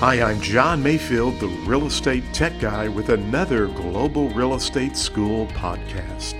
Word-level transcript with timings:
Hi, 0.00 0.20
I'm 0.20 0.42
John 0.42 0.82
Mayfield, 0.82 1.40
the 1.40 1.48
real 1.48 1.86
estate 1.86 2.22
tech 2.34 2.60
guy, 2.60 2.86
with 2.86 3.08
another 3.08 3.66
Global 3.68 4.28
Real 4.28 4.54
Estate 4.54 4.94
School 4.94 5.46
podcast. 5.46 6.34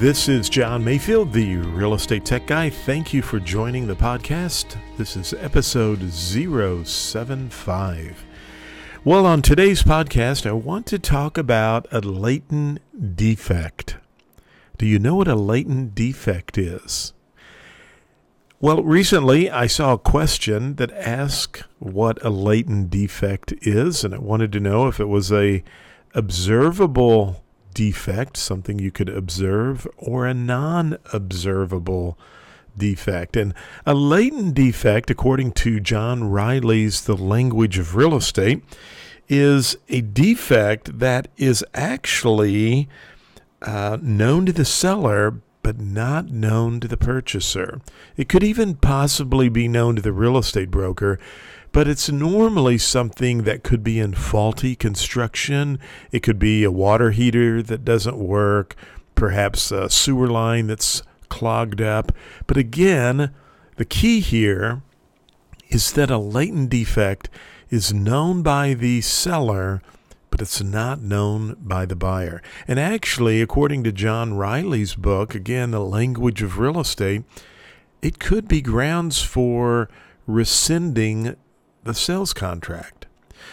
This 0.00 0.28
is 0.28 0.48
John 0.48 0.82
Mayfield, 0.82 1.32
the 1.32 1.58
real 1.58 1.94
estate 1.94 2.24
tech 2.24 2.48
guy. 2.48 2.68
Thank 2.68 3.14
you 3.14 3.22
for 3.22 3.38
joining 3.38 3.86
the 3.86 3.94
podcast. 3.94 4.76
This 4.98 5.14
is 5.14 5.34
episode 5.34 6.12
075. 6.12 8.26
Well, 9.04 9.26
on 9.26 9.40
today's 9.40 9.84
podcast, 9.84 10.46
I 10.46 10.52
want 10.52 10.86
to 10.86 10.98
talk 10.98 11.38
about 11.38 11.86
a 11.92 12.00
latent 12.00 12.80
defect. 13.16 13.98
Do 14.78 14.86
you 14.86 14.98
know 14.98 15.14
what 15.14 15.28
a 15.28 15.36
latent 15.36 15.94
defect 15.94 16.58
is? 16.58 17.12
Well, 18.64 18.82
recently 18.82 19.50
I 19.50 19.66
saw 19.66 19.92
a 19.92 19.98
question 19.98 20.76
that 20.76 20.90
asked 20.92 21.64
what 21.80 22.16
a 22.24 22.30
latent 22.30 22.88
defect 22.88 23.52
is, 23.60 24.04
and 24.04 24.14
I 24.14 24.18
wanted 24.18 24.52
to 24.52 24.58
know 24.58 24.88
if 24.88 24.98
it 24.98 25.04
was 25.04 25.30
a 25.30 25.62
observable 26.14 27.44
defect, 27.74 28.38
something 28.38 28.78
you 28.78 28.90
could 28.90 29.10
observe, 29.10 29.86
or 29.98 30.26
a 30.26 30.32
non 30.32 30.96
observable 31.12 32.16
defect. 32.74 33.36
And 33.36 33.52
a 33.84 33.92
latent 33.92 34.54
defect, 34.54 35.10
according 35.10 35.52
to 35.52 35.78
John 35.78 36.30
Reilly's 36.30 37.02
The 37.02 37.18
Language 37.18 37.76
of 37.76 37.94
Real 37.94 38.16
Estate, 38.16 38.64
is 39.28 39.76
a 39.90 40.00
defect 40.00 41.00
that 41.00 41.28
is 41.36 41.62
actually 41.74 42.88
uh, 43.60 43.98
known 44.00 44.46
to 44.46 44.54
the 44.54 44.64
seller 44.64 45.42
but 45.64 45.80
not 45.80 46.28
known 46.28 46.78
to 46.78 46.86
the 46.86 46.96
purchaser. 46.96 47.80
It 48.16 48.28
could 48.28 48.44
even 48.44 48.76
possibly 48.76 49.48
be 49.48 49.66
known 49.66 49.96
to 49.96 50.02
the 50.02 50.12
real 50.12 50.38
estate 50.38 50.70
broker, 50.70 51.18
but 51.72 51.88
it's 51.88 52.08
normally 52.08 52.78
something 52.78 53.42
that 53.42 53.64
could 53.64 53.82
be 53.82 53.98
in 53.98 54.14
faulty 54.14 54.76
construction. 54.76 55.80
It 56.12 56.22
could 56.22 56.38
be 56.38 56.62
a 56.62 56.70
water 56.70 57.10
heater 57.10 57.62
that 57.62 57.84
doesn't 57.84 58.18
work, 58.18 58.76
perhaps 59.16 59.72
a 59.72 59.88
sewer 59.90 60.28
line 60.28 60.68
that's 60.68 61.02
clogged 61.30 61.80
up. 61.80 62.12
But 62.46 62.58
again, 62.58 63.34
the 63.76 63.86
key 63.86 64.20
here 64.20 64.82
is 65.70 65.92
that 65.92 66.10
a 66.10 66.18
latent 66.18 66.68
defect 66.70 67.30
is 67.70 67.92
known 67.92 68.42
by 68.42 68.74
the 68.74 69.00
seller, 69.00 69.80
but 70.34 70.42
it's 70.42 70.60
not 70.60 71.00
known 71.00 71.56
by 71.60 71.86
the 71.86 71.94
buyer. 71.94 72.42
And 72.66 72.80
actually, 72.80 73.40
according 73.40 73.84
to 73.84 73.92
John 73.92 74.34
Reilly's 74.34 74.96
book, 74.96 75.32
again, 75.32 75.70
The 75.70 75.78
Language 75.78 76.42
of 76.42 76.58
Real 76.58 76.80
Estate, 76.80 77.22
it 78.02 78.18
could 78.18 78.48
be 78.48 78.60
grounds 78.60 79.22
for 79.22 79.88
rescinding 80.26 81.36
the 81.84 81.94
sales 81.94 82.32
contract. 82.32 83.06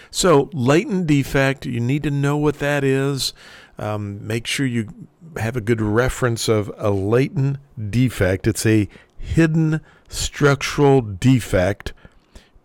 So, 0.10 0.50
latent 0.54 1.06
defect, 1.06 1.68
you 1.68 1.80
need 1.80 2.02
to 2.02 2.10
know 2.10 2.36
what 2.36 2.58
that 2.58 2.84
is. 2.84 3.36
Um, 3.78 4.26
make 4.26 4.48
sure 4.48 4.66
you 4.66 4.92
have 5.38 5.56
a 5.56 5.62
good 5.62 5.82
reference 5.82 6.50
of 6.50 6.72
a 6.80 6.90
latent 6.90 7.58
defect. 7.92 8.48
It's 8.48 8.66
a 8.66 8.90
hidden 9.20 9.82
structural 10.10 11.02
defect, 11.02 11.94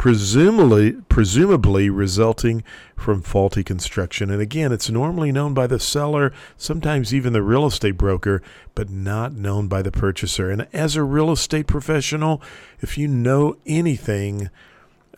presumably, 0.06 0.92
presumably 1.08 1.90
resulting 1.90 2.62
from 2.96 3.22
faulty 3.22 3.64
construction. 3.64 4.30
And 4.30 4.40
again, 4.40 4.70
it's 4.70 4.88
normally 4.88 5.32
known 5.32 5.52
by 5.52 5.66
the 5.66 5.80
seller, 5.80 6.32
sometimes 6.56 7.12
even 7.12 7.32
the 7.32 7.42
real 7.42 7.66
estate 7.66 7.96
broker, 7.96 8.40
but 8.77 8.88
not 8.88 9.32
known 9.32 9.66
by 9.66 9.82
the 9.82 9.90
purchaser. 9.90 10.48
And 10.48 10.68
as 10.72 10.94
a 10.94 11.02
real 11.02 11.32
estate 11.32 11.66
professional, 11.66 12.40
if 12.78 12.96
you 12.96 13.08
know 13.08 13.56
anything, 13.66 14.48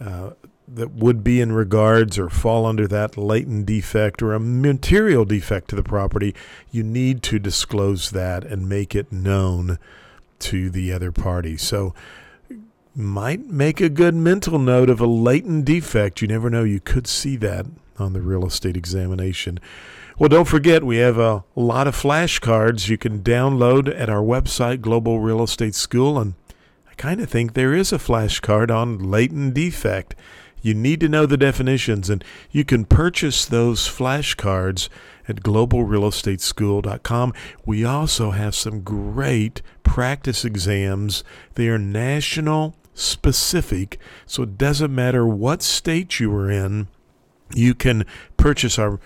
uh, 0.00 0.30
that 0.66 0.92
would 0.92 1.22
be 1.22 1.42
in 1.42 1.52
regards 1.52 2.18
or 2.18 2.30
fall 2.30 2.64
under 2.64 2.88
that 2.88 3.18
latent 3.18 3.66
defect 3.66 4.22
or 4.22 4.32
a 4.32 4.40
material 4.40 5.26
defect 5.26 5.68
to 5.68 5.76
the 5.76 5.82
property, 5.82 6.34
you 6.70 6.82
need 6.82 7.22
to 7.24 7.38
disclose 7.38 8.10
that 8.12 8.42
and 8.42 8.70
make 8.70 8.94
it 8.94 9.12
known 9.12 9.78
to 10.38 10.70
the 10.70 10.90
other 10.94 11.12
party. 11.12 11.58
So, 11.58 11.92
might 12.98 13.46
make 13.46 13.80
a 13.80 13.88
good 13.88 14.14
mental 14.14 14.58
note 14.58 14.90
of 14.90 15.00
a 15.00 15.06
latent 15.06 15.64
defect. 15.64 16.20
You 16.20 16.28
never 16.28 16.50
know, 16.50 16.64
you 16.64 16.80
could 16.80 17.06
see 17.06 17.36
that 17.36 17.64
on 17.96 18.12
the 18.12 18.20
real 18.20 18.44
estate 18.44 18.76
examination. 18.76 19.60
Well, 20.18 20.28
don't 20.28 20.48
forget, 20.48 20.82
we 20.82 20.96
have 20.96 21.16
a 21.16 21.44
lot 21.54 21.86
of 21.86 21.94
flashcards 21.94 22.88
you 22.88 22.98
can 22.98 23.22
download 23.22 23.88
at 23.96 24.10
our 24.10 24.22
website, 24.22 24.80
Global 24.80 25.20
Real 25.20 25.44
Estate 25.44 25.76
School, 25.76 26.18
and 26.18 26.34
I 26.90 26.94
kind 26.94 27.20
of 27.20 27.30
think 27.30 27.54
there 27.54 27.72
is 27.72 27.92
a 27.92 27.98
flashcard 27.98 28.68
on 28.68 28.98
latent 28.98 29.54
defect. 29.54 30.16
You 30.60 30.74
need 30.74 30.98
to 31.00 31.08
know 31.08 31.24
the 31.24 31.36
definitions, 31.36 32.10
and 32.10 32.24
you 32.50 32.64
can 32.64 32.84
purchase 32.84 33.44
those 33.44 33.86
flashcards 33.86 34.88
at 35.28 35.44
globalrealestateschool.com. 35.44 37.32
We 37.64 37.84
also 37.84 38.32
have 38.32 38.56
some 38.56 38.80
great 38.80 39.62
practice 39.84 40.44
exams. 40.44 41.22
They 41.54 41.68
are 41.68 41.78
national 41.78 42.74
specific, 42.98 43.98
so 44.26 44.42
it 44.42 44.58
doesn't 44.58 44.94
matter 44.94 45.26
what 45.26 45.62
state 45.62 46.20
you 46.20 46.30
are 46.34 46.50
in. 46.50 46.88
You 47.54 47.74
can 47.74 48.04
purchase 48.36 48.78
our 48.78 49.00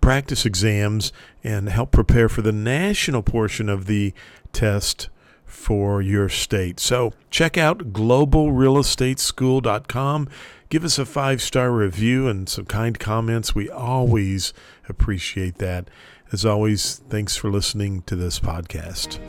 practice 0.00 0.44
exams 0.44 1.12
and 1.44 1.68
help 1.68 1.92
prepare 1.92 2.28
for 2.28 2.42
the 2.42 2.50
national 2.52 3.22
portion 3.22 3.68
of 3.68 3.86
the 3.86 4.12
test 4.52 5.08
for 5.44 6.02
your 6.02 6.28
state. 6.28 6.80
So 6.80 7.12
check 7.30 7.56
out 7.56 7.92
globalrealestateschool.com. 7.92 10.28
Give 10.68 10.84
us 10.84 10.98
a 10.98 11.06
five 11.06 11.40
star 11.40 11.70
review 11.70 12.26
and 12.28 12.48
some 12.48 12.64
kind 12.64 12.98
comments. 12.98 13.54
We 13.54 13.70
always 13.70 14.52
appreciate 14.88 15.58
that. 15.58 15.88
As 16.32 16.44
always, 16.44 16.96
thanks 17.08 17.36
for 17.36 17.48
listening 17.50 18.02
to 18.02 18.16
this 18.16 18.40
podcast. 18.40 19.20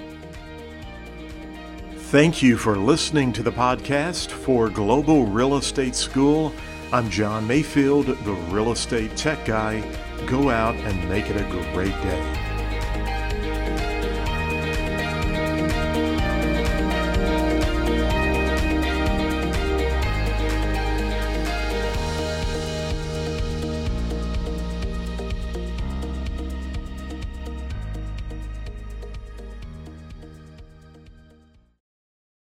Thank 2.09 2.41
you 2.41 2.56
for 2.56 2.78
listening 2.78 3.34
to 3.34 3.44
the 3.44 3.51
podcast 3.51 4.29
for 4.29 4.69
Global 4.69 5.25
Real 5.25 5.57
Estate 5.57 5.94
School. 5.94 6.53
I'm 6.94 7.09
John 7.09 7.45
Mayfield, 7.45 8.06
the 8.06 8.31
real 8.50 8.72
estate 8.72 9.18
tech 9.18 9.44
guy. 9.44 9.81
Go 10.25 10.50
out 10.50 10.75
and 10.75 11.09
make 11.09 11.29
it 11.29 11.35
a 11.35 11.73
great 11.73 11.91
day. 11.91 12.66